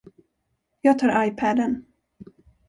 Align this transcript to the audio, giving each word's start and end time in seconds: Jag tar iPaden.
Jag 0.81 0.99
tar 0.99 1.25
iPaden. 1.27 1.85